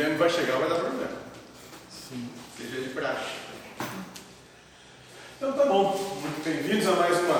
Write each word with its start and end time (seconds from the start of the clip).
Guilherme 0.00 0.16
vai 0.16 0.30
chegar, 0.30 0.56
vai 0.56 0.68
dar 0.70 0.76
problema. 0.76 1.12
Sim. 1.90 2.30
Seja 2.56 2.80
de 2.80 2.88
praxe. 2.94 3.32
Então 5.36 5.52
tá 5.52 5.66
bom. 5.66 5.94
Muito 6.22 6.42
bem-vindos 6.42 6.86
a 6.86 6.92
mais 6.92 7.18
uma, 7.18 7.36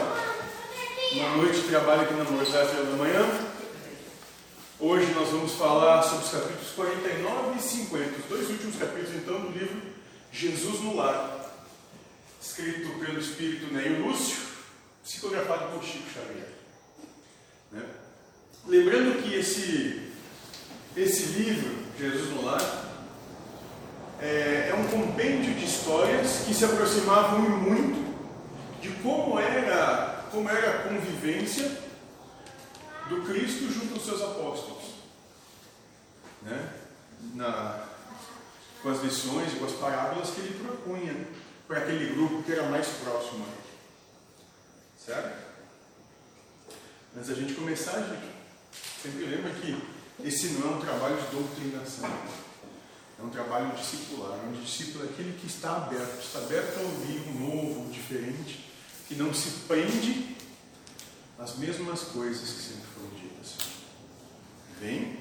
uma 1.14 1.36
noite 1.38 1.62
de 1.62 1.68
trabalho 1.68 2.02
aqui 2.02 2.12
na 2.12 2.24
Universidade 2.24 2.76
da 2.76 2.96
Manhã. 2.98 3.26
Hoje 4.78 5.10
nós 5.14 5.30
vamos 5.30 5.52
falar 5.52 6.02
sobre 6.02 6.26
os 6.26 6.30
capítulos 6.30 6.70
49 6.76 7.58
e 7.58 7.62
50, 7.62 8.18
os 8.18 8.24
dois 8.26 8.50
últimos 8.50 8.76
capítulos 8.76 9.14
então 9.14 9.40
do 9.40 9.58
livro 9.58 9.80
Jesus 10.30 10.80
no 10.80 10.96
Lar, 10.96 11.50
escrito 12.42 12.90
pelo 12.98 13.18
espírito 13.18 13.72
Neio 13.72 14.06
Lúcio, 14.06 14.36
psicografado 15.02 15.72
por 15.72 15.82
Chico 15.82 16.10
Xavier. 16.12 16.50
Né? 17.72 17.82
Lembrando 18.66 19.22
que 19.22 19.34
esse, 19.34 20.09
esse 20.96 21.24
livro, 21.38 21.84
Jesus 21.98 22.30
no 22.30 22.44
Lar, 22.44 22.60
é, 24.20 24.70
é 24.70 24.74
um 24.74 24.88
compêndio 24.88 25.54
de 25.54 25.64
histórias 25.64 26.44
que 26.46 26.52
se 26.52 26.64
aproximavam 26.64 27.40
muito 27.40 28.10
de 28.80 28.90
como 29.02 29.38
era, 29.38 30.26
como 30.30 30.48
era 30.48 30.70
a 30.70 30.88
convivência 30.88 31.70
do 33.08 33.22
Cristo 33.22 33.72
junto 33.72 33.94
aos 33.94 34.04
seus 34.04 34.20
apóstolos. 34.22 34.94
Né? 36.42 36.72
Na, 37.34 37.84
com 38.82 38.90
as 38.90 39.02
lições 39.02 39.52
e 39.52 39.56
com 39.56 39.66
as 39.66 39.72
parábolas 39.72 40.30
que 40.30 40.40
ele 40.40 40.58
propunha 40.62 41.14
para 41.66 41.78
aquele 41.78 42.14
grupo 42.14 42.42
que 42.42 42.52
era 42.52 42.64
mais 42.64 42.86
próximo 42.88 43.44
a 43.44 43.48
ele. 43.48 43.60
Certo? 45.04 45.50
Antes 47.16 47.28
da 47.28 47.34
gente 47.34 47.54
começar, 47.54 48.00
gente, 48.00 48.30
sempre 49.02 49.26
lembra 49.26 49.50
que 49.52 49.76
esse 50.24 50.48
não 50.48 50.72
é 50.72 50.76
um 50.76 50.80
trabalho 50.80 51.16
de 51.16 51.36
doutrinação. 51.36 52.10
É 53.18 53.22
um 53.22 53.28
trabalho 53.28 53.76
discipular, 53.76 54.38
o 54.48 54.52
discípulo 54.62 55.04
é 55.04 55.08
aquele 55.08 55.38
que 55.38 55.46
está 55.46 55.76
aberto, 55.76 56.22
está 56.22 56.38
aberto 56.38 56.78
a 56.78 56.82
ouvir 56.82 57.20
um 57.28 57.32
novo, 57.34 57.92
diferente, 57.92 58.64
que 59.06 59.14
não 59.14 59.34
se 59.34 59.50
prende 59.68 60.36
às 61.38 61.56
mesmas 61.56 62.00
coisas 62.04 62.50
que 62.50 62.62
sempre 62.62 62.86
foram 62.94 63.10
ditas. 63.10 63.56
Vem, 64.80 65.18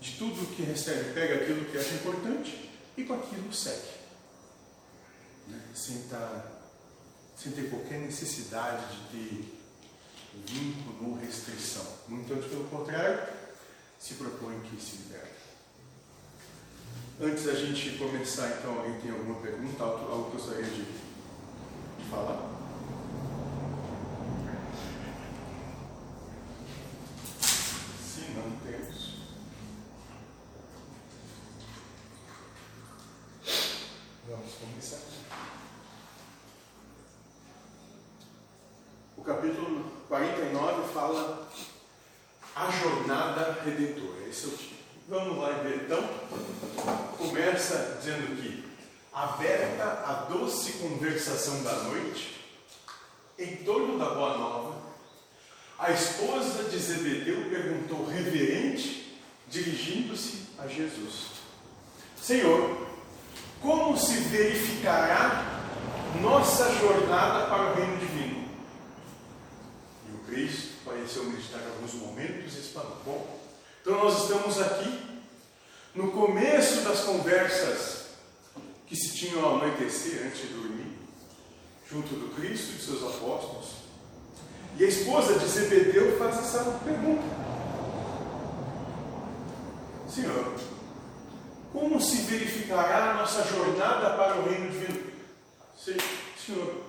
de 0.00 0.12
tudo 0.12 0.56
que 0.56 0.62
recebe, 0.62 1.12
pega 1.12 1.34
aquilo 1.34 1.66
que 1.66 1.76
acha 1.76 1.94
importante 1.94 2.70
e 2.96 3.04
com 3.04 3.12
aquilo 3.12 3.52
segue. 3.52 3.96
Né? 5.48 5.60
Sem, 5.74 5.96
estar, 5.96 6.50
sem 7.36 7.52
ter 7.52 7.68
qualquer 7.68 7.98
necessidade 7.98 8.86
de 8.86 9.08
ter 9.10 9.56
vínculo 10.46 11.10
ou 11.10 11.18
restrição. 11.18 11.86
Muito 12.08 12.32
antes, 12.32 12.48
pelo 12.48 12.64
contrário, 12.64 13.35
se 13.98 14.14
propõe 14.14 14.60
que 14.60 14.80
se 14.80 14.96
liberte. 14.96 15.36
Antes 17.20 17.44
da 17.44 17.54
gente 17.54 17.96
começar, 17.96 18.58
então, 18.58 18.78
alguém 18.78 19.00
tem 19.00 19.10
alguma 19.10 19.40
pergunta, 19.40 19.82
algo 19.82 20.30
que 20.30 20.36
eu 20.36 20.40
gostaria 20.40 20.64
de 20.64 20.84
falar? 22.10 22.50
Se 27.40 28.20
não 28.32 28.50
temos. 28.64 29.16
Vamos 34.28 34.52
começar. 34.54 35.00
O 39.16 39.22
capítulo 39.22 39.90
49 40.08 40.92
fala 40.92 41.48
a 42.56 42.70
jornada 42.70 43.60
redentora. 43.62 44.26
Esse 44.28 44.46
é 44.46 44.48
o 44.48 44.50
título. 44.52 44.76
Vamos 45.08 45.38
lá 45.38 45.62
então. 45.74 46.02
Começa 47.18 47.98
dizendo 48.00 48.34
que, 48.40 48.64
aberta 49.12 49.84
a 49.84 50.26
doce 50.30 50.72
conversação 50.74 51.62
da 51.62 51.74
noite, 51.84 52.40
em 53.38 53.56
torno 53.56 53.98
da 53.98 54.14
boa 54.14 54.38
nova, 54.38 54.76
a 55.78 55.90
esposa 55.92 56.64
de 56.64 56.78
Zebedeu 56.78 57.50
perguntou 57.50 58.06
reverente, 58.06 59.20
dirigindo-se 59.48 60.46
a 60.58 60.66
Jesus: 60.66 61.32
Senhor, 62.20 62.86
como 63.60 63.96
se 63.98 64.14
verificará 64.14 65.60
nossa 66.22 66.72
jornada 66.76 67.46
para 67.46 67.72
o 67.72 67.74
reino 67.74 67.98
divino? 67.98 68.48
E 70.08 70.14
o 70.14 70.18
Cristo 70.26 70.65
pareceu 71.06 71.24
meditar 71.24 71.60
alguns 71.62 71.94
momentos 71.94 72.56
e 72.56 72.58
exclamou: 72.58 72.96
Bom, 73.04 73.40
então 73.80 74.02
nós 74.02 74.22
estamos 74.22 74.60
aqui 74.60 75.22
no 75.94 76.10
começo 76.10 76.82
das 76.82 77.00
conversas 77.00 78.06
que 78.88 78.96
se 78.96 79.14
tinham 79.14 79.44
ao 79.44 79.56
anoitecer 79.56 80.26
antes 80.26 80.40
de 80.40 80.48
dormir, 80.48 80.98
junto 81.88 82.08
do 82.08 82.34
Cristo 82.34 82.72
e 82.72 82.78
de 82.78 82.82
seus 82.82 83.02
apóstolos. 83.02 83.68
E 84.76 84.84
a 84.84 84.88
esposa 84.88 85.38
de 85.38 85.46
Zebedeu 85.46 86.18
faz 86.18 86.38
essa 86.38 86.64
pergunta: 86.84 87.22
Senhor, 90.12 90.54
como 91.72 92.00
se 92.00 92.16
verificará 92.22 93.12
a 93.12 93.14
nossa 93.14 93.44
jornada 93.44 94.16
para 94.16 94.40
o 94.40 94.48
reino 94.48 94.70
divino? 94.72 95.12
Senhor, 95.78 96.84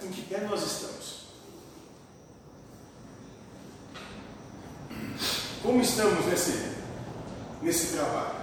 em 0.00 0.12
que 0.12 0.22
pé 0.22 0.42
nós 0.42 0.62
estamos? 0.62 1.23
Como 5.64 5.80
estamos 5.80 6.26
nesse, 6.26 6.74
nesse 7.62 7.96
trabalho? 7.96 8.34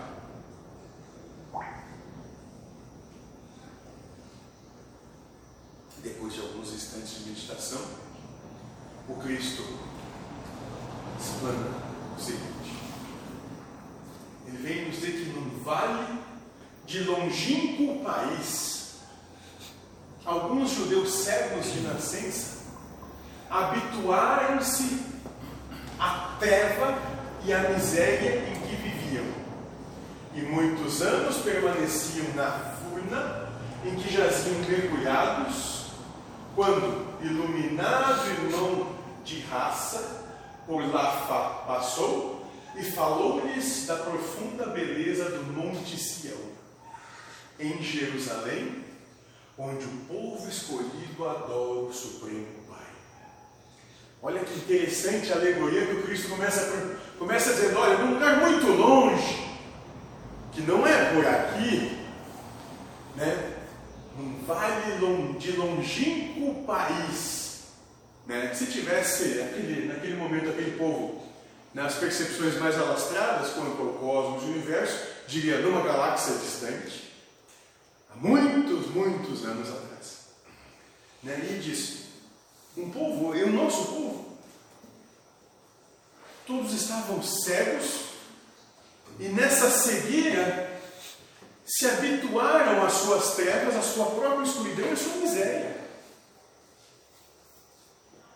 Depois 6.02 6.34
de 6.34 6.40
alguns 6.42 6.74
instantes 6.74 7.20
de 7.20 7.30
meditação, 7.30 7.82
o 9.08 9.14
Cristo 9.18 9.62
explana 11.20 11.70
o 12.18 12.20
seguinte: 12.20 12.76
Ele 14.48 14.58
vem 14.58 14.88
nos 14.88 14.96
dizer 14.96 15.12
que 15.12 15.30
num 15.30 15.64
vale 15.64 16.20
de 16.88 17.04
longínquo 17.04 18.04
país, 18.04 18.96
alguns 20.26 20.72
judeus 20.72 21.14
cegos 21.14 21.72
de 21.72 21.82
nascença 21.82 22.62
habituaram-se 23.48 25.12
à 26.00 26.36
treva 26.40 27.12
e 27.46 27.54
à 27.54 27.70
miséria 27.70 28.38
em 28.38 28.62
que 28.62 28.76
viviam, 28.76 29.26
e 30.36 30.42
muitos 30.42 31.02
anos 31.02 31.38
permaneciam 31.38 32.28
na 32.36 32.52
furna 32.52 33.50
em 33.84 33.96
que 33.96 34.14
jaziam 34.14 34.60
mergulhados, 34.60 35.86
quando, 36.56 37.08
iluminado 37.22 38.30
irmão 38.30 38.96
de 39.24 39.40
raça, 39.42 40.22
por 40.68 40.86
lá 40.92 41.64
passou 41.68 42.46
e 42.76 42.84
falou-lhes 42.84 43.88
da 43.88 43.96
profunda 43.96 44.68
beleza 44.68 45.26
do 45.32 45.44
Monte 45.52 45.98
Sião, 45.98 46.38
em 47.60 47.82
Jerusalém, 47.82 48.86
onde 49.58 49.86
o 49.86 49.98
povo 50.08 50.48
escolhido 50.48 51.28
adora 51.28 51.88
o 51.88 51.94
Supremo. 51.94 52.61
Olha 54.24 54.42
que 54.42 54.54
interessante 54.54 55.34
a 55.34 55.36
alegoria 55.36 55.88
que 55.88 55.94
o 55.94 56.04
Cristo 56.04 56.30
começa, 56.30 56.96
começa 57.18 57.54
dizendo: 57.54 57.80
olha, 57.80 57.98
num 57.98 58.14
lugar 58.14 58.38
muito 58.38 58.68
longe, 58.68 59.58
que 60.52 60.62
não 60.62 60.86
é 60.86 61.14
por 61.14 61.26
aqui, 61.26 61.98
né? 63.16 63.58
num 64.16 64.44
vale 64.46 65.38
de 65.40 65.52
longínquo 65.54 66.64
país. 66.66 67.64
Né? 68.28 68.54
Se 68.54 68.68
tivesse 68.68 69.42
aquele, 69.42 69.88
naquele 69.88 70.16
momento 70.16 70.52
aquele 70.52 70.78
povo 70.78 71.24
nas 71.74 71.96
percepções 71.96 72.60
mais 72.60 72.78
alastradas 72.78 73.52
quanto 73.54 73.82
ao 73.82 73.94
cosmos 73.94 74.44
e 74.44 74.52
universo, 74.52 75.08
diria 75.26 75.60
numa 75.62 75.82
galáxia 75.82 76.36
distante, 76.36 77.12
há 78.12 78.18
muitos, 78.18 78.88
muitos 78.88 79.46
anos 79.46 79.68
atrás. 79.70 80.28
Né? 81.24 81.40
E 81.50 81.60
disse: 81.60 82.01
um 82.78 82.90
povo, 82.90 83.36
e 83.36 83.44
o 83.44 83.52
nosso 83.52 83.86
povo, 83.86 84.38
todos 86.46 86.74
estavam 86.74 87.22
cegos 87.22 88.12
e 89.20 89.28
nessa 89.30 89.70
cegueira 89.70 90.82
se 91.66 91.86
habituaram 91.88 92.86
às 92.86 92.94
suas 92.94 93.36
trevas, 93.36 93.76
à 93.76 93.82
sua 93.82 94.08
própria 94.08 94.44
escuridão 94.44 94.88
e 94.88 94.92
à 94.92 94.96
sua 94.96 95.16
miséria. 95.18 95.82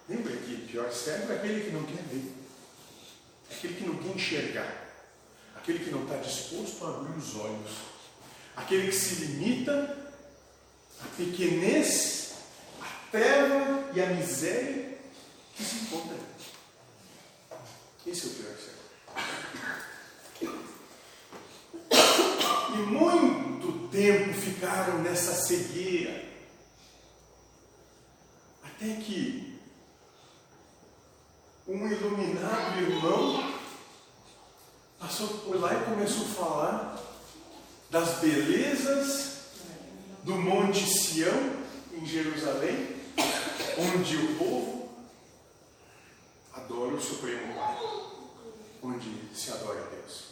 Lembra 0.07 0.35
que 0.37 0.67
pior 0.69 0.91
cego 0.91 1.33
é 1.33 1.35
aquele 1.35 1.61
que 1.61 1.71
não 1.71 1.83
quer 1.83 2.03
ver, 2.03 2.31
aquele 3.51 3.73
que 3.73 3.83
não 3.83 3.95
quer 3.97 4.15
enxergar, 4.15 4.87
aquele 5.55 5.79
que 5.79 5.89
não 5.89 6.03
está 6.03 6.17
disposto 6.17 6.85
a 6.85 6.89
abrir 6.89 7.17
os 7.17 7.35
olhos, 7.35 7.71
aquele 8.55 8.87
que 8.87 8.95
se 8.95 9.25
limita 9.25 9.97
à 11.01 11.07
pequenez, 11.17 12.14
e 13.17 14.01
à 14.01 14.07
miséria 14.07 14.97
que 15.55 15.63
se 15.63 15.75
encontra. 15.85 16.17
Esse 18.05 18.27
é 18.27 18.29
o 18.29 18.33
pior 18.33 18.55
cego. 18.57 18.75
tempo 23.95 24.33
ficaram 24.33 24.99
nessa 24.99 25.33
cegueira. 25.33 26.25
Até 28.61 28.93
que 28.95 29.57
um 31.65 31.87
iluminado 31.87 32.81
irmão 32.81 33.51
passou 34.99 35.27
por 35.29 35.59
lá 35.61 35.73
e 35.73 35.85
começou 35.85 36.25
a 36.25 36.29
falar 36.29 37.03
das 37.89 38.19
belezas 38.19 39.37
do 40.23 40.35
Monte 40.35 40.85
Sião, 40.85 41.63
em 41.93 42.05
Jerusalém, 42.05 42.94
onde 43.77 44.17
o 44.17 44.35
povo 44.35 44.89
adora 46.53 46.95
o 46.95 47.01
Supremo 47.01 47.53
Pai, 47.53 47.77
onde 48.81 49.09
se 49.33 49.51
adora 49.51 49.81
a 49.81 49.95
Deus. 49.95 50.25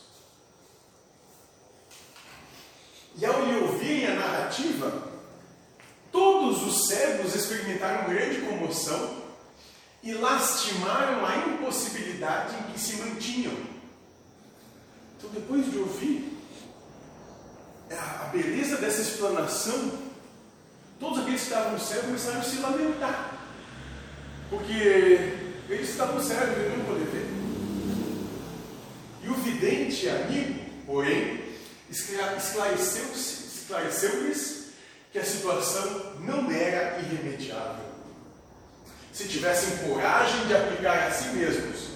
E 3.16 3.26
ao 3.26 3.46
lhe 3.46 3.60
ouvirem 3.60 4.08
a 4.08 4.16
narrativa, 4.16 5.12
todos 6.12 6.64
os 6.64 6.88
cegos 6.88 7.36
experimentaram 7.36 8.10
grande 8.10 8.42
comoção 8.42 9.24
e 10.02 10.14
lastimaram 10.14 11.26
a 11.26 11.38
impossibilidade 11.38 12.56
em 12.56 12.72
que 12.72 12.80
se 12.80 12.98
mantinham. 12.98 13.56
Então, 15.18 15.30
depois 15.30 15.72
de 15.72 15.78
ouvir 15.78 16.38
a 17.90 18.26
beleza 18.26 18.78
dessa 18.78 19.02
explanação, 19.02 20.03
todos 21.00 21.20
aqueles 21.20 21.42
que 21.42 21.48
estavam 21.48 21.80
cegos 21.80 22.06
começaram 22.06 22.40
a 22.40 22.44
se 22.44 22.58
lamentar, 22.58 23.34
porque 24.50 25.34
eles 25.70 25.90
estavam 25.90 26.22
cegos, 26.22 26.58
eles 26.58 26.78
não 26.78 26.86
podiam 26.86 27.08
ver. 27.08 27.28
E 29.24 29.30
o 29.30 29.36
vidente 29.36 30.10
amigo, 30.10 30.60
porém, 30.86 31.42
esclareceu-lhes 31.90 33.44
esclareceu 33.64 34.34
que 35.12 35.20
a 35.20 35.24
situação 35.24 36.14
não 36.22 36.52
era 36.52 37.00
irremediável. 37.00 37.86
Se 39.14 39.28
tivessem 39.28 39.78
coragem 39.88 40.48
de 40.48 40.56
aplicar 40.56 41.08
a 41.08 41.12
si 41.12 41.28
mesmos 41.30 41.90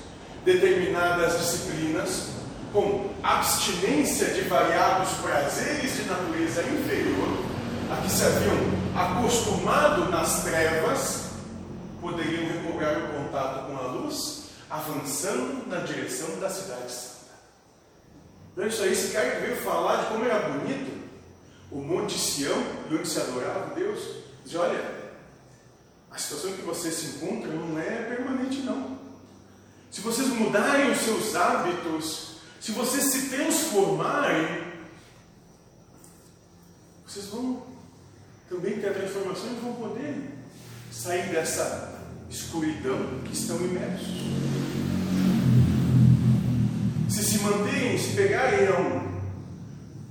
determinadas 0.46 1.40
disciplinas, 1.40 2.28
com 2.72 3.10
abstinência 3.24 4.28
de 4.28 4.42
variados 4.42 5.10
prazeres 5.18 5.96
de 5.96 6.04
natureza 6.04 6.62
inferior, 6.62 7.44
a 7.92 8.02
que 8.02 8.12
se 8.12 8.24
haviam 8.24 8.77
acostumado 8.98 10.10
nas 10.10 10.44
trevas, 10.44 11.30
poderiam 12.02 12.48
recobrar 12.48 12.98
o 12.98 13.08
contato 13.14 13.68
com 13.68 13.78
a 13.78 13.92
luz, 13.92 14.46
avançando 14.68 15.68
na 15.68 15.82
direção 15.82 16.40
da 16.40 16.50
cidade 16.50 16.92
santa. 16.92 17.18
Então, 18.54 18.66
isso 18.66 18.82
aí, 18.82 18.92
esse 18.92 19.14
cara 19.14 19.40
veio 19.40 19.56
falar 19.58 19.98
de 19.98 20.06
como 20.08 20.26
era 20.26 20.50
bonito 20.50 20.98
o 21.72 21.78
Monte 21.78 22.18
Sião, 22.18 22.58
e 22.90 22.96
onde 22.96 23.08
se 23.08 23.20
adorava 23.20 23.76
Deus, 23.76 24.00
diz: 24.44 24.56
olha, 24.56 24.84
a 26.10 26.18
situação 26.18 26.54
que 26.54 26.64
você 26.64 26.90
se 26.92 27.18
encontra 27.18 27.52
não 27.52 27.78
é 27.78 28.16
permanente, 28.16 28.62
não. 28.62 28.98
Se 29.92 30.02
vocês 30.02 30.28
mudarem 30.30 30.92
os 30.92 30.98
seus 30.98 31.36
hábitos, 31.36 32.38
se 32.60 32.72
vocês 32.72 33.04
se 33.06 33.30
transformarem, 33.30 34.66
vocês 37.06 37.28
vão 37.28 37.77
também 38.50 38.80
ter 38.80 38.90
a 38.90 38.94
transformação 38.94 39.56
vão 39.62 39.74
poder 39.74 40.38
sair 40.92 41.30
dessa 41.30 42.02
escuridão 42.30 43.22
que 43.26 43.34
estão 43.34 43.58
imersos. 43.58 44.08
Se 47.10 47.24
se 47.24 47.40
manterem, 47.40 47.98
se 47.98 48.16
pegarem 48.16 48.68
a 48.68 48.80
um, 48.80 49.22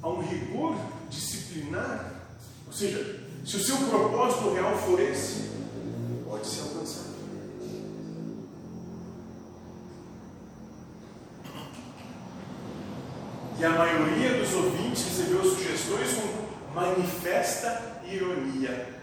a 0.03 0.09
um 0.09 0.21
rigor 0.21 0.77
disciplinar, 1.09 2.13
ou 2.67 2.73
seja, 2.73 3.21
se 3.45 3.57
o 3.57 3.65
seu 3.65 3.77
propósito 3.77 4.53
real 4.53 4.77
for 4.77 5.01
esse, 5.01 5.51
pode 6.25 6.47
ser 6.47 6.63
alcançado. 6.63 7.07
E 13.59 13.65
a 13.65 13.71
maioria 13.71 14.39
dos 14.39 14.53
ouvintes 14.53 15.05
recebeu 15.05 15.43
sugestões 15.43 16.13
com 16.13 16.75
manifesta 16.75 17.96
ironia, 18.11 18.95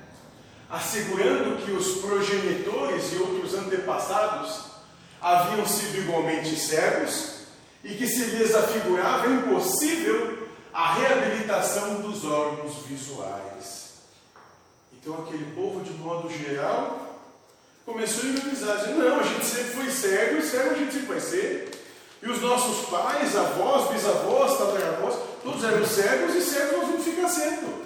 assegurando 0.70 1.64
que 1.64 1.72
os 1.72 2.00
progenitores 2.02 3.14
e 3.14 3.18
outros 3.18 3.54
antepassados 3.54 4.74
haviam 5.22 5.66
sido 5.66 6.00
igualmente 6.00 6.56
cegos 6.56 7.34
e 7.84 7.96
que 7.96 8.08
se 8.08 8.26
lhes 8.26 8.56
afigurava 8.56 9.28
impossível 9.28 10.48
a 10.74 10.94
reabilitação 10.96 12.02
dos 12.02 12.26
órgãos 12.26 12.74
visuais. 12.88 13.94
Então, 14.94 15.16
aquele 15.16 15.54
povo, 15.54 15.82
de 15.82 15.92
modo 15.94 16.30
geral, 16.30 17.20
começou 17.86 18.24
a 18.24 18.34
ironizar, 18.34 18.78
dizendo: 18.78 19.04
não, 19.04 19.20
a 19.20 19.24
gente 19.24 19.46
sempre 19.46 19.72
foi 19.74 19.92
cego, 19.92 20.38
e 20.38 20.42
cego 20.42 20.72
a 20.72 20.74
gente 20.76 20.94
sempre 20.94 21.08
vai 21.08 21.20
ser. 21.20 21.72
E 22.22 22.30
os 22.30 22.42
nossos 22.42 22.88
pais, 22.90 23.36
avós, 23.36 23.92
bisavós, 23.92 24.58
tataravós, 24.58 25.16
todos 25.44 25.64
eram 25.64 25.86
cegos 25.86 26.36
e 26.36 26.42
cegos 26.42 26.78
nós 26.78 26.88
vamos 26.88 27.04
ficar 27.04 27.28
sendo. 27.28 27.83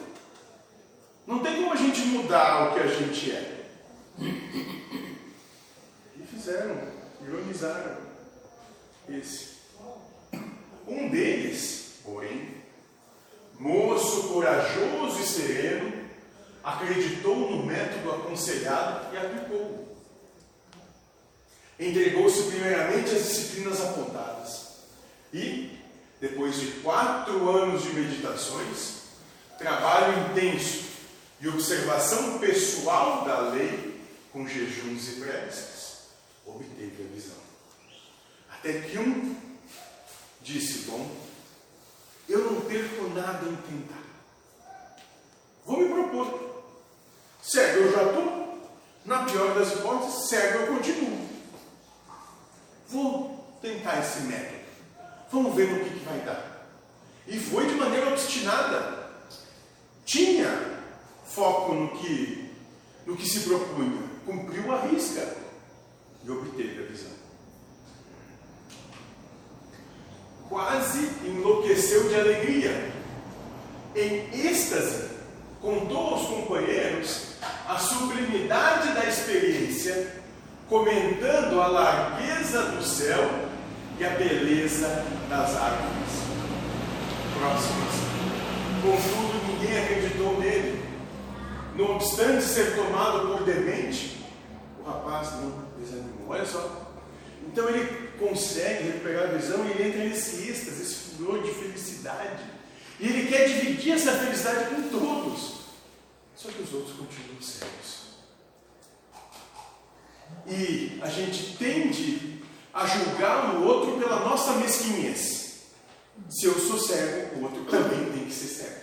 Não 1.28 1.40
tem 1.40 1.58
como 1.58 1.74
a 1.74 1.76
gente 1.76 2.00
mudar 2.06 2.70
o 2.70 2.74
que 2.74 2.80
a 2.80 2.88
gente 2.88 3.32
é. 3.32 3.66
E 6.16 6.26
fizeram, 6.26 6.82
ironizaram 7.22 7.98
esse. 9.10 9.58
Um 10.88 11.10
deles, 11.10 12.00
porém, 12.06 12.64
moço 13.60 14.30
corajoso 14.30 15.22
e 15.22 15.26
sereno, 15.26 16.08
acreditou 16.64 17.36
no 17.36 17.66
método 17.66 18.10
aconselhado 18.10 19.14
e 19.14 19.18
aplicou. 19.18 19.98
Entregou-se 21.78 22.44
primeiramente 22.44 23.14
às 23.14 23.28
disciplinas 23.28 23.82
apontadas 23.82 24.78
e, 25.34 25.78
depois 26.22 26.58
de 26.58 26.68
quatro 26.82 27.50
anos 27.50 27.84
de 27.84 27.90
meditações, 27.90 29.02
trabalho 29.58 30.32
intenso 30.32 30.87
e 31.40 31.48
observação 31.48 32.40
pessoal 32.40 33.24
da 33.26 33.40
lei 33.50 34.02
com 34.32 34.48
jejuns 34.48 35.10
e 35.10 35.12
preces, 35.22 35.98
obteve 36.46 37.04
a 37.04 37.14
visão. 37.14 37.38
Até 38.50 38.82
que 38.82 38.98
um 38.98 39.36
disse: 40.42 40.90
Bom, 40.90 41.10
eu 42.28 42.52
não 42.52 42.62
perco 42.62 43.10
nada 43.10 43.48
em 43.48 43.56
tentar. 43.56 44.04
Vou 45.66 45.80
me 45.80 45.90
propor. 45.90 46.64
Cego 47.42 47.80
eu 47.80 47.92
já 47.92 48.04
estou. 48.04 48.48
Na 49.06 49.24
pior 49.24 49.54
das 49.54 49.74
hipóteses, 49.74 50.28
cego 50.28 50.60
eu 50.60 50.76
continuo. 50.76 51.28
Vou 52.90 53.58
tentar 53.62 54.00
esse 54.00 54.22
método. 54.22 54.58
Vamos 55.32 55.56
ver 55.56 55.72
no 55.72 55.84
que, 55.84 56.00
que 56.00 56.06
vai 56.06 56.20
dar. 56.22 56.68
E 57.28 57.40
foi 57.40 57.68
de 57.68 57.76
maneira 57.76 58.10
obstinada. 58.10 59.12
Tinha 60.06 60.77
foco 61.38 61.74
no 61.74 61.88
que, 61.90 62.50
no 63.06 63.16
que 63.16 63.30
se 63.30 63.42
propunha. 63.42 64.02
Cumpriu 64.26 64.74
a 64.74 64.82
risca. 64.82 65.38
E 66.26 66.30
obteve 66.30 66.84
a 66.84 66.88
visão. 66.88 67.18
quase 70.50 71.10
enlouqueceu 71.26 72.08
de 72.08 72.16
alegria. 72.16 72.92
Em 73.96 74.48
êxtase, 74.48 75.10
contou 75.62 76.14
aos 76.14 76.28
companheiros 76.28 77.34
a 77.68 77.78
sublimidade 77.78 78.94
da 78.94 79.06
experiência, 79.06 80.14
comentando 80.70 81.62
a 81.62 81.68
largueza 81.68 82.64
do 82.64 82.84
céu 82.84 83.30
e 84.00 84.06
a 84.06 84.10
beleza 84.12 85.06
das 85.30 85.56
árvores 85.56 86.08
próximas. 87.38 88.08
Contudo, 88.82 89.48
ninguém 89.48 89.84
acreditou 89.84 90.40
nele. 90.40 90.77
Não 91.78 91.96
obstante 91.96 92.44
ser 92.44 92.76
tomado 92.76 93.28
por 93.28 93.44
demente, 93.44 94.18
o 94.80 94.84
rapaz 94.84 95.34
não 95.34 95.64
desanimou. 95.78 96.30
Olha 96.30 96.44
só. 96.44 96.92
Então 97.46 97.70
ele 97.70 98.08
consegue 98.18 98.86
recuperar 98.86 99.26
a 99.26 99.34
visão 99.34 99.64
e 99.64 99.72
ele 99.72 99.90
entra 99.90 100.04
nesse 100.06 100.50
êxtase, 100.50 100.82
esse 100.82 100.96
furor 101.16 101.44
de 101.44 101.52
felicidade. 101.52 102.44
E 103.00 103.06
ele 103.06 103.28
quer 103.28 103.48
dividir 103.48 103.94
essa 103.94 104.12
felicidade 104.14 104.74
com 104.74 104.90
todos. 104.90 105.58
Só 106.36 106.50
que 106.50 106.64
os 106.64 106.74
outros 106.74 106.98
continuam 106.98 107.42
cegos. 107.42 108.08
E 110.48 111.00
a 111.00 111.08
gente 111.08 111.58
tende 111.58 112.42
a 112.74 112.88
julgar 112.88 113.56
o 113.56 113.64
outro 113.66 114.00
pela 114.00 114.22
nossa 114.22 114.54
mesquinhez. 114.54 115.68
Se 116.28 116.48
eu 116.48 116.60
sou 116.60 116.80
cego, 116.80 117.36
o 117.36 117.44
outro 117.44 117.66
também 117.66 118.12
tem 118.12 118.26
que 118.26 118.34
ser 118.34 118.48
cego. 118.48 118.82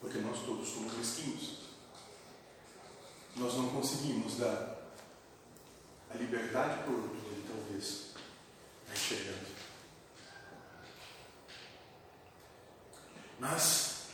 Porque 0.00 0.18
nós 0.18 0.38
todos 0.46 0.68
somos 0.68 0.96
mesquinhos. 0.96 1.67
Nós 3.38 3.54
não 3.54 3.68
conseguimos 3.68 4.36
dar 4.36 4.78
a 6.12 6.18
liberdade 6.18 6.82
por 6.84 6.94
outro, 6.94 7.18
talvez 7.46 8.08
chegando. 8.94 9.46
Mas 13.38 14.08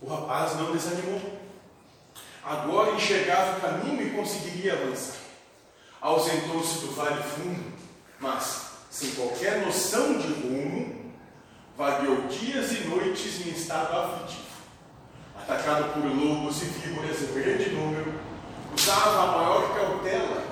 o 0.00 0.06
rapaz 0.06 0.56
não 0.56 0.72
desanimou. 0.72 1.40
Agora 2.42 2.96
enxergava 2.96 3.58
o 3.58 3.60
caminho 3.60 4.02
e 4.02 4.10
conseguiria 4.10 4.72
avançar. 4.72 5.18
Ausentou-se 6.00 6.80
do 6.80 6.92
vale 6.96 7.22
fundo, 7.22 7.72
mas, 8.18 8.72
sem 8.90 9.12
qualquer 9.12 9.64
noção 9.64 10.18
de 10.18 10.26
rumo, 10.26 11.12
vagueou 11.76 12.26
dias 12.26 12.72
e 12.72 12.80
noites 12.88 13.46
em 13.46 13.50
estado 13.50 13.96
aflitivo. 13.96 14.42
Atacado 15.36 15.94
por 15.94 16.04
lobos 16.04 16.60
e 16.62 16.64
víboras 16.64 17.22
em 17.22 17.32
grande 17.34 17.70
número, 17.70 18.20
usava 18.82 19.22
a 19.22 19.26
maior 19.38 19.74
cautela, 19.74 20.42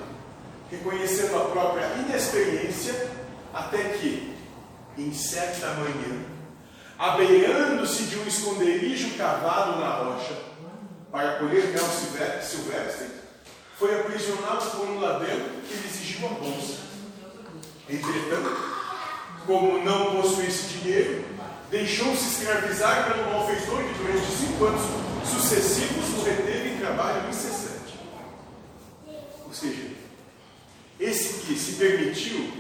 reconhecendo 0.70 1.37
a 1.37 1.44
própria 1.46 1.87
inexperiência, 1.96 3.10
até 3.52 3.82
que, 3.94 4.37
em 4.96 5.12
certa 5.12 5.66
manhã, 5.75 6.25
abeirando-se 6.96 8.04
de 8.04 8.18
um 8.20 8.26
esconderijo 8.26 9.16
cavado 9.16 9.80
na 9.80 9.90
rocha, 9.96 10.37
para 11.10 11.38
colher 11.38 11.72
mel 11.72 11.84
silvestre, 12.40 13.08
foi 13.76 13.99
aprisionado 13.99 14.70
por 14.70 14.87
um 14.87 15.00
ladrão 15.00 15.40
que 15.66 15.75
lhe 15.75 15.88
exigiu 15.88 16.28
uma 16.28 16.38
bolsa. 16.38 16.78
Entretanto, 17.88 18.56
como 19.44 19.82
não 19.82 20.22
possuísse 20.22 20.78
dinheiro, 20.78 21.25
deixou-se 21.68 22.42
escravizar 22.42 23.12
pelo 23.12 23.32
malfeitor 23.32 23.82
que 23.82 23.94
durante 23.94 24.26
cinco 24.26 24.66
anos 24.66 24.82
sucessivos 25.28 26.18
o 26.18 26.22
reteve 26.22 26.75
em 26.75 26.78
trabalho 26.78 27.28
incessante. 27.28 27.70
Ou 29.50 29.54
seja, 29.54 29.82
esse 31.00 31.40
que 31.40 31.58
se 31.58 31.68
permitiu, 31.80 32.52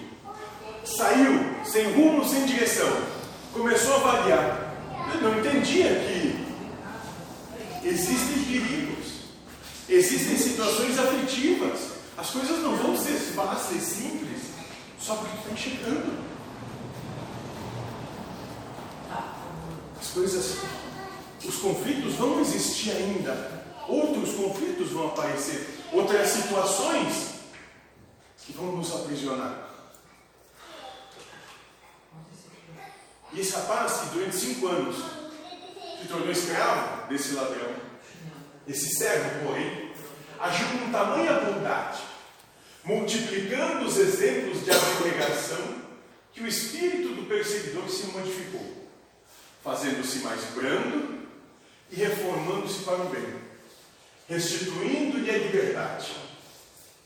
saiu 0.84 1.38
sem 1.64 1.92
rumo, 1.92 2.28
sem 2.28 2.46
direção, 2.46 2.90
começou 3.52 3.94
a 3.94 3.96
avaliar. 3.96 4.74
Eu 5.14 5.20
não 5.20 5.38
entendia 5.38 5.88
que 5.88 6.50
Existem 7.82 8.44
perigos, 8.44 9.06
existem 9.88 10.36
situações 10.36 10.98
aflitivas. 10.98 11.80
As 12.16 12.28
coisas 12.30 12.62
não 12.62 12.76
vão 12.76 12.96
ser 12.96 13.14
fáceis, 13.34 13.82
simples, 13.82 14.42
só 14.98 15.14
porque 15.14 15.36
tu 15.38 15.54
está 15.54 15.56
chegando. 15.56 16.18
As 19.98 20.08
coisas, 20.08 20.56
os 21.42 21.56
conflitos 21.56 22.14
vão 22.16 22.40
existir 22.40 22.90
ainda. 22.90 23.64
Outros 23.88 24.34
conflitos 24.34 24.90
vão 24.90 25.06
aparecer, 25.06 25.66
outras 25.92 26.28
situações 26.28 27.39
que 28.50 28.56
vão 28.56 28.72
nos 28.72 28.92
aprisionar. 28.92 29.70
E 33.32 33.40
esse 33.40 33.52
rapaz 33.52 34.00
que 34.00 34.18
durante 34.18 34.36
cinco 34.36 34.66
anos 34.66 34.96
se 36.00 36.08
tornou 36.08 36.30
escravo 36.30 37.08
desse 37.08 37.34
ladrão. 37.34 37.72
Esse 38.66 38.96
servo, 38.96 39.46
porém, 39.46 39.92
agiu 40.38 40.66
com 40.66 40.90
tamanha 40.90 41.40
bondade, 41.40 42.00
multiplicando 42.84 43.86
os 43.86 43.96
exemplos 43.96 44.64
de 44.64 44.70
abnegação, 44.72 45.80
que 46.32 46.42
o 46.42 46.48
espírito 46.48 47.14
do 47.14 47.28
perseguidor 47.28 47.88
se 47.88 48.06
modificou, 48.06 48.88
fazendo-se 49.62 50.18
mais 50.20 50.42
brando 50.54 51.20
e 51.90 51.96
reformando-se 51.96 52.82
para 52.82 53.02
o 53.02 53.08
bem, 53.10 53.34
restituindo-lhe 54.28 55.30
a 55.30 55.38
liberdade. 55.38 56.29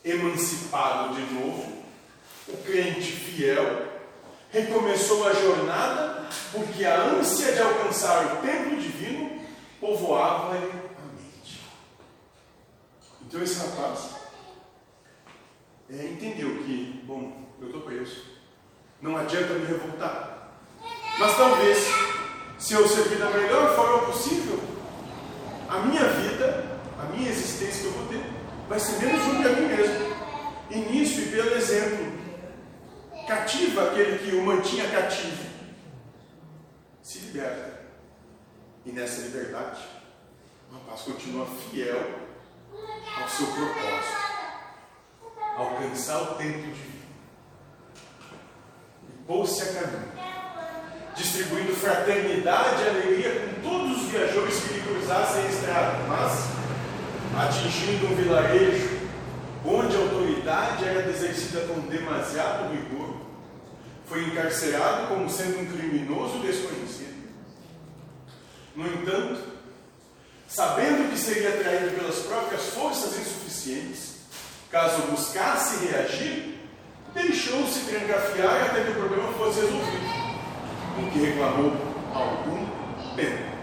Emancipado 0.05 1.15
de 1.15 1.33
novo, 1.33 1.83
o 2.47 2.57
crente 2.57 3.11
fiel 3.11 3.87
recomeçou 4.51 5.27
a 5.27 5.33
jornada 5.33 6.29
porque 6.51 6.85
a 6.85 7.05
ânsia 7.05 7.53
de 7.53 7.59
alcançar 7.59 8.23
o 8.25 8.41
templo 8.45 8.77
divino 8.77 9.41
povoava-lhe 9.79 10.69
a 10.69 11.15
mente. 11.15 11.61
Então 13.25 13.41
esse 13.41 13.57
rapaz 13.65 14.11
é, 15.89 16.05
entendeu 16.05 16.63
que, 16.63 17.01
bom, 17.03 17.49
eu 17.59 17.67
estou 17.67 17.81
preso, 17.81 18.25
não 19.01 19.17
adianta 19.17 19.53
me 19.55 19.65
revoltar, 19.65 20.51
mas 21.17 21.35
talvez, 21.35 21.87
se 22.59 22.73
eu 22.73 22.87
servir 22.87 23.17
da 23.17 23.29
melhor 23.31 23.75
forma 23.75 24.11
possível, 24.11 24.59
a 25.67 25.79
minha 25.79 26.03
vida, 26.09 26.79
a 26.99 27.05
minha 27.05 27.29
existência 27.29 27.81
que 27.81 27.87
eu 27.87 27.91
vou 27.93 28.07
ter, 28.07 28.34
vai 28.67 28.79
ser 28.79 29.05
menos 29.05 29.21
ruim 29.23 29.41
para 29.41 29.51
mim 29.51 29.67
mesmo. 29.67 30.15
E 30.69 30.77
nisso, 30.77 31.21
e 31.21 31.31
pelo 31.31 31.55
exemplo 31.55 32.15
cativa 33.27 33.85
aquele 33.85 34.19
que 34.19 34.35
o 34.35 34.43
mantinha 34.43 34.87
cativo, 34.89 35.43
se 37.01 37.19
liberta. 37.19 37.85
E 38.85 38.91
nessa 38.91 39.21
liberdade, 39.21 39.81
o 40.69 40.75
rapaz 40.75 41.01
continua 41.01 41.47
fiel 41.71 42.19
ao 43.19 43.29
seu 43.29 43.47
propósito, 43.47 44.25
alcançar 45.57 46.21
o 46.21 46.35
tempo 46.35 46.59
divino. 46.59 47.05
E 49.09 49.23
pôs-se 49.25 49.63
a 49.63 49.73
caminho, 49.73 50.11
distribuindo 51.15 51.75
fraternidade 51.75 52.83
e 52.83 52.89
alegria 52.89 53.39
com 53.39 53.69
todos 53.69 54.03
os 54.03 54.09
viajores 54.09 54.59
que 54.59 54.73
lhe 54.73 54.81
cruzassem 54.81 55.45
a 55.45 55.49
estrada, 55.49 55.97
mas 56.07 56.64
atingindo 57.37 58.07
um 58.07 58.15
vilarejo 58.15 58.99
onde 59.65 59.95
a 59.95 59.99
autoridade 59.99 60.85
era 60.85 61.09
exercida 61.09 61.61
com 61.61 61.81
demasiado 61.81 62.71
rigor, 62.71 63.15
foi 64.05 64.25
encarcerado 64.25 65.07
como 65.07 65.29
sendo 65.29 65.59
um 65.59 65.65
criminoso 65.65 66.39
desconhecido. 66.39 67.15
No 68.75 68.87
entanto, 68.87 69.41
sabendo 70.47 71.09
que 71.09 71.17
seria 71.17 71.51
traído 71.51 71.95
pelas 71.95 72.19
próprias 72.19 72.61
forças 72.67 73.17
insuficientes, 73.17 74.19
caso 74.69 75.01
buscasse 75.03 75.85
reagir, 75.85 76.59
deixou-se 77.13 77.79
trancafiar 77.89 78.69
até 78.69 78.83
que 78.83 78.91
o 78.91 78.95
problema 78.95 79.33
fosse 79.33 79.61
resolvido, 79.61 80.05
o 80.99 81.11
que 81.11 81.19
reclamou 81.19 81.73
algum 82.13 82.67
tempo. 83.15 83.55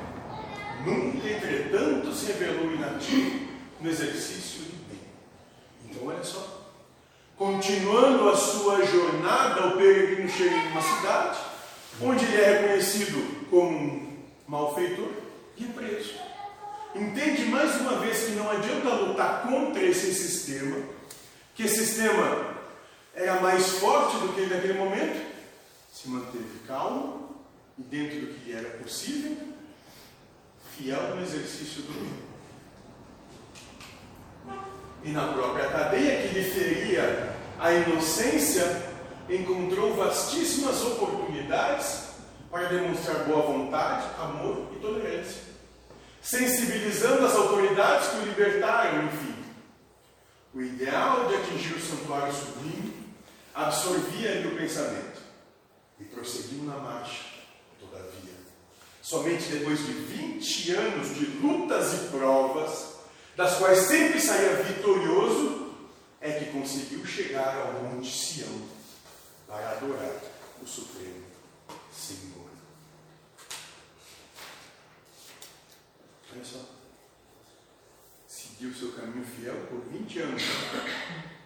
Nunca, 0.84 1.28
entretanto, 1.28 2.12
se 2.12 2.32
revelou 2.32 2.72
inativo 2.72 3.41
no 3.82 3.90
exercício 3.90 4.60
do 4.62 4.88
bem. 4.88 5.00
Então, 5.84 6.06
olha 6.06 6.22
só. 6.22 6.70
Continuando 7.36 8.28
a 8.28 8.36
sua 8.36 8.86
jornada, 8.86 9.68
o 9.68 9.76
peregrino 9.76 10.28
chega 10.28 10.54
em 10.54 10.68
uma 10.68 10.80
cidade, 10.80 11.38
onde 12.00 12.24
ele 12.24 12.40
é 12.40 12.60
reconhecido 12.60 13.48
como 13.50 13.76
um 13.76 14.18
malfeitor 14.46 15.10
e 15.56 15.64
é 15.64 15.68
preso. 15.68 16.14
Entende 16.94 17.46
mais 17.46 17.80
uma 17.80 17.98
vez 17.98 18.24
que 18.24 18.32
não 18.32 18.50
adianta 18.50 18.94
lutar 18.94 19.42
contra 19.42 19.82
esse 19.82 20.14
sistema, 20.14 20.76
que 21.54 21.64
esse 21.64 21.84
sistema 21.84 22.54
era 23.14 23.40
mais 23.40 23.66
forte 23.78 24.18
do 24.18 24.32
que 24.32 24.42
ele 24.42 24.54
naquele 24.54 24.74
momento, 24.74 25.20
se 25.92 26.08
manteve 26.08 26.60
calmo 26.66 27.34
e 27.78 27.82
dentro 27.82 28.20
do 28.20 28.34
que 28.34 28.52
era 28.52 28.68
possível, 28.78 29.36
fiel 30.76 31.16
no 31.16 31.22
exercício 31.22 31.82
do 31.82 31.92
bem 31.92 32.31
e 35.04 35.10
na 35.10 35.32
própria 35.32 35.68
cadeia 35.68 36.22
que 36.22 36.34
lhe 36.34 36.44
feria 36.44 37.34
a 37.58 37.72
inocência, 37.72 38.90
encontrou 39.28 39.94
vastíssimas 39.94 40.82
oportunidades 40.82 42.10
para 42.50 42.68
demonstrar 42.68 43.24
boa 43.24 43.42
vontade, 43.42 44.06
amor 44.18 44.68
e 44.76 44.78
tolerância, 44.80 45.42
sensibilizando 46.20 47.24
as 47.24 47.34
autoridades 47.34 48.08
que 48.08 48.16
o 48.18 48.24
libertaram, 48.24 49.06
enfim. 49.06 49.34
O 50.54 50.60
ideal 50.60 51.28
de 51.28 51.36
atingir 51.36 51.74
o 51.74 51.80
santuário 51.80 52.32
sublime 52.32 53.06
absorvia-lhe 53.54 54.48
o 54.48 54.56
pensamento 54.56 55.20
e 55.98 56.04
prosseguiu 56.04 56.64
na 56.64 56.76
marcha, 56.76 57.24
todavia. 57.80 58.34
Somente 59.00 59.44
depois 59.50 59.78
de 59.78 59.92
20 59.92 60.72
anos 60.72 61.14
de 61.14 61.24
lutas 61.24 61.94
e 61.94 62.08
provas, 62.08 62.91
das 63.36 63.58
quais 63.58 63.78
sempre 63.78 64.20
saía 64.20 64.62
vitorioso, 64.62 65.74
é 66.20 66.32
que 66.32 66.52
conseguiu 66.52 67.04
chegar 67.04 67.56
ao 67.56 67.72
Monte 67.82 68.10
Sião 68.10 68.68
para 69.46 69.72
adorar 69.72 70.20
o 70.62 70.66
Supremo 70.66 71.24
Senhor. 71.92 72.50
Olha 76.32 76.44
só. 76.44 76.64
Seguiu 78.26 78.72
seu 78.72 78.92
caminho 78.92 79.24
fiel 79.24 79.66
por 79.66 79.80
20 79.90 80.18
anos 80.20 80.42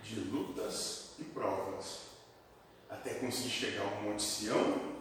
de 0.02 0.20
lutas 0.20 1.12
e 1.18 1.24
provas, 1.24 2.00
até 2.90 3.14
conseguir 3.14 3.50
chegar 3.50 3.82
ao 3.82 4.02
Monte 4.02 4.22
Sião, 4.22 4.96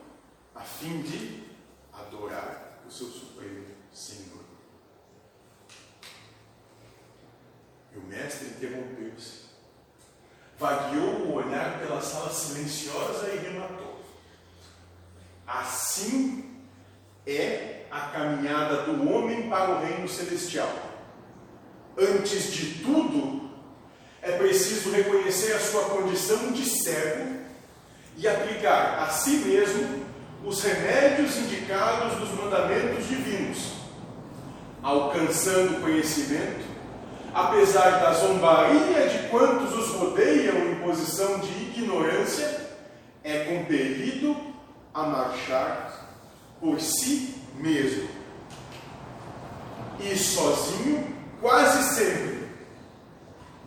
a 0.55 0.61
fim 0.61 1.01
de 1.01 1.43
adorar 1.91 2.81
o 2.87 2.91
seu 2.91 3.07
Supremo 3.07 3.65
Senhor. 3.93 4.43
E 7.93 7.97
o 7.97 8.01
mestre 8.01 8.49
interrompeu-se. 8.65 9.45
Vagueou 10.57 11.27
o 11.27 11.33
olhar 11.35 11.79
pela 11.79 12.01
sala 12.01 12.31
silenciosa 12.31 13.29
e 13.33 13.37
rematou. 13.37 14.01
Assim 15.45 16.55
é 17.27 17.85
a 17.91 18.01
caminhada 18.07 18.83
do 18.83 19.09
homem 19.09 19.49
para 19.49 19.71
o 19.71 19.85
reino 19.85 20.07
celestial. 20.07 20.71
Antes 21.97 22.51
de 22.51 22.83
tudo, 22.83 23.49
é 24.21 24.31
preciso 24.33 24.91
reconhecer 24.91 25.53
a 25.53 25.59
sua 25.59 25.85
condição 25.85 26.51
de 26.51 26.65
cego 26.65 27.45
e 28.17 28.27
aplicar 28.27 29.03
a 29.03 29.09
si 29.09 29.37
mesmo 29.37 30.05
os 30.43 30.61
remédios 30.61 31.37
indicados 31.37 32.17
dos 32.19 32.31
mandamentos 32.31 33.07
divinos, 33.07 33.73
alcançando 34.81 35.81
conhecimento, 35.81 36.74
apesar 37.35 37.99
da 37.99 38.13
zombaria 38.13 39.09
de 39.09 39.27
quantos 39.27 39.77
os 39.77 39.89
rodeiam 39.89 40.55
em 40.55 40.75
posição 40.75 41.37
de 41.39 41.51
ignorância, 41.51 42.65
é 43.25 43.39
compelido 43.39 44.37
a 44.93 45.03
marchar 45.03 46.15
por 46.61 46.79
si 46.79 47.35
mesmo. 47.57 48.07
E 49.99 50.15
sozinho, 50.15 51.13
quase 51.41 51.95
sempre, 51.95 52.47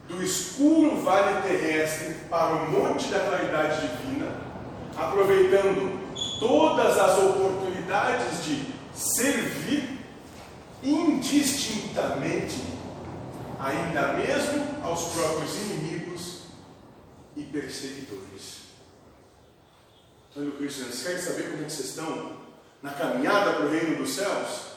do 0.08 0.22
escuro 0.22 1.02
vale 1.02 1.42
terrestre 1.42 2.14
para 2.30 2.54
o 2.54 2.70
monte 2.70 3.08
da 3.08 3.20
claridade 3.20 3.86
divina, 3.86 4.32
aproveitando 4.96 6.08
todas 6.40 6.98
as 6.98 7.18
oportunidades 7.18 8.44
de 8.44 8.64
servir 8.94 9.98
indistintamente, 10.82 12.77
ainda 13.58 14.12
mesmo 14.14 14.82
aos 14.82 15.12
próprios 15.12 15.54
inimigos 15.56 16.42
e 17.36 17.42
perseguidores. 17.42 18.58
Então, 20.30 20.50
Cristo, 20.52 20.84
vocês 20.84 21.02
querem 21.02 21.22
saber 21.22 21.50
como 21.50 21.62
é 21.62 21.66
que 21.66 21.72
vocês 21.72 21.88
estão 21.88 22.36
na 22.82 22.92
caminhada 22.92 23.54
para 23.54 23.66
o 23.66 23.70
reino 23.70 23.96
dos 23.96 24.14
céus? 24.14 24.68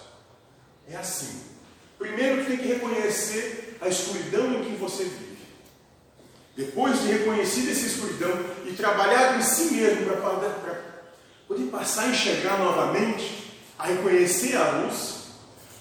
É 0.90 0.96
assim. 0.96 1.44
Primeiro, 2.00 2.46
tem 2.46 2.58
que 2.58 2.68
reconhecer 2.68 3.78
a 3.80 3.88
escuridão 3.88 4.54
em 4.54 4.64
que 4.64 4.76
você 4.76 5.04
vive. 5.04 5.38
Depois 6.56 7.02
de 7.02 7.08
reconhecido 7.08 7.72
essa 7.72 7.86
escuridão 7.86 8.32
e 8.66 8.74
trabalhar 8.74 9.38
em 9.38 9.44
si 9.44 9.74
mesmo 9.74 10.06
para 10.06 10.82
poder 11.48 11.66
passar 11.70 12.06
a 12.06 12.08
enxergar 12.08 12.58
novamente, 12.58 13.54
a 13.78 13.86
reconhecer 13.86 14.56
a 14.58 14.80
luz, 14.80 15.21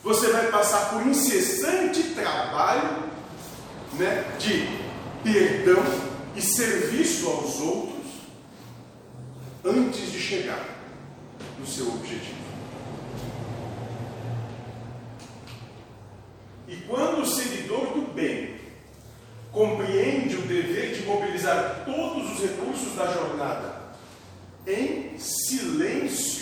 você 0.03 0.29
vai 0.33 0.51
passar 0.51 0.91
por 0.91 1.07
incessante 1.07 2.03
trabalho 2.15 3.11
né, 3.95 4.25
de 4.39 4.67
perdão 5.23 5.83
e 6.35 6.41
serviço 6.41 7.29
aos 7.29 7.61
outros 7.61 8.07
antes 9.65 10.11
de 10.11 10.19
chegar 10.19 10.65
no 11.59 11.67
seu 11.67 11.89
objetivo. 11.89 12.41
E 16.67 16.77
quando 16.89 17.23
o 17.23 17.27
seguidor 17.27 17.93
do 17.93 18.15
bem 18.15 18.59
compreende 19.53 20.37
o 20.37 20.43
dever 20.43 20.95
de 20.95 21.03
mobilizar 21.03 21.83
todos 21.85 22.33
os 22.33 22.41
recursos 22.41 22.95
da 22.95 23.13
jornada 23.13 23.81
em 24.67 25.19
silêncio, 25.19 26.40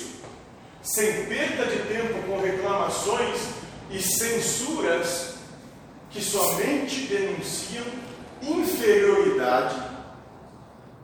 sem 0.95 1.27
perda 1.27 1.67
de 1.67 1.83
tempo 1.83 2.23
com 2.27 2.41
reclamações 2.41 3.39
e 3.91 4.01
censuras 4.01 5.35
que 6.11 6.23
somente 6.23 7.07
denunciam 7.07 7.85
inferioridade, 8.41 9.77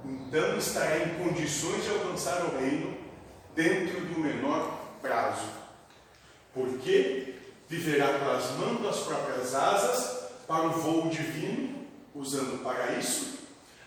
então 0.04 0.56
estará 0.56 0.98
em 1.00 1.14
condições 1.22 1.84
de 1.84 1.90
alcançar 1.90 2.44
o 2.44 2.58
reino 2.58 2.96
dentro 3.54 4.00
do 4.00 4.20
menor 4.20 4.80
prazo. 5.02 5.48
Porque 6.54 7.34
viverá 7.68 8.18
plasmando 8.18 8.88
as 8.88 9.00
próprias 9.00 9.54
asas 9.54 10.30
para 10.46 10.66
o 10.66 10.70
voo 10.70 11.10
divino, 11.10 11.84
usando 12.14 12.62
para 12.62 12.92
isso 12.92 13.38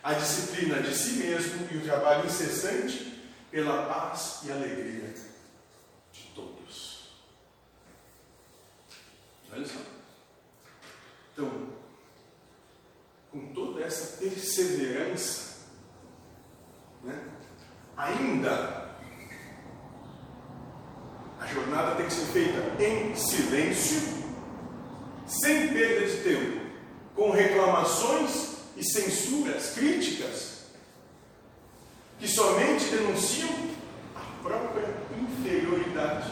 a 0.04 0.14
disciplina 0.14 0.80
de 0.80 0.96
si 0.96 1.14
mesmo 1.14 1.68
e 1.72 1.78
o 1.78 1.82
trabalho 1.82 2.28
incessante 2.28 3.20
pela 3.50 3.84
paz 3.84 4.42
e 4.44 4.52
alegria 4.52 5.37
de 6.18 6.32
todos. 6.36 7.10
Olha 9.52 9.66
só. 9.66 9.80
Então, 11.34 11.70
com 13.32 13.54
toda 13.54 13.84
essa 13.84 14.18
perseverança, 14.18 15.58
né, 17.04 17.24
ainda 17.96 18.96
a 21.40 21.46
jornada 21.46 21.96
tem 21.96 22.08
que 22.08 22.14
ser 22.14 22.26
feita 22.26 22.84
em 22.84 23.16
silêncio, 23.16 24.26
sem 25.28 25.70
perda 25.70 26.08
de 26.08 26.24
tempo, 26.24 26.68
com 27.16 27.32
reclamações 27.32 28.58
e 28.76 28.84
censuras, 28.84 29.74
críticas 29.74 30.58
que 32.20 32.28
somente 32.28 32.86
denunciam 32.86 33.50
a 34.16 34.42
própria 34.42 34.88
inferioridade, 35.32 36.32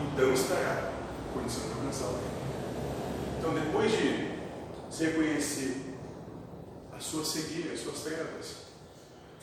então 0.00 0.32
estará 0.32 0.92
condição 1.32 1.68
de 1.68 1.72
alcançar 1.74 2.06
o. 2.06 2.20
Então, 3.38 3.54
depois 3.54 3.90
de 3.92 4.28
se 4.90 5.04
reconhecer 5.04 5.76
a 6.96 7.00
sua 7.00 7.24
cegueira, 7.24 7.72
as 7.72 7.80
suas 7.80 8.00
trevas, 8.00 8.56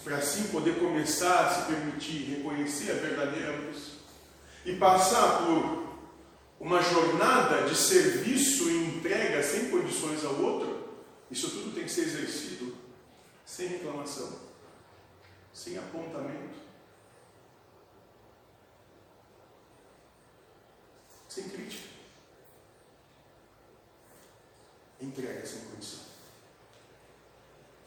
para 0.03 0.17
assim 0.17 0.47
poder 0.47 0.77
começar 0.77 1.45
a 1.45 1.53
se 1.53 1.65
permitir 1.71 2.35
reconhecer 2.35 2.91
a 2.91 2.95
verdadeira 2.95 3.55
luz 3.57 3.93
e 4.65 4.75
passar 4.75 5.45
por 5.45 5.85
uma 6.59 6.81
jornada 6.81 7.67
de 7.67 7.75
serviço 7.75 8.69
e 8.69 8.97
entrega 8.97 9.41
sem 9.41 9.69
condições 9.69 10.23
ao 10.23 10.35
outro, 10.35 10.89
isso 11.31 11.49
tudo 11.49 11.73
tem 11.73 11.85
que 11.85 11.91
ser 11.91 12.01
exercido 12.01 12.75
sem 13.45 13.67
reclamação 13.67 14.45
sem 15.55 15.77
apontamento, 15.77 16.64
sem 21.36 21.50
crítica. 21.50 21.89
Entrega 25.02 25.45
sem 25.45 25.65
condição. 25.65 26.00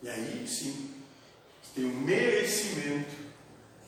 E 0.02 0.08
aí 0.10 0.46
sim, 0.46 1.02
tem 1.74 1.86
o 1.86 1.94
merecimento 1.94 3.16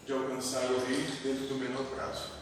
de 0.07 0.12
alcançar 0.14 0.64
o 0.70 0.83
reino 0.87 1.14
dentro 1.23 1.46
do 1.46 1.57
menor 1.57 1.85
prazo. 1.94 2.39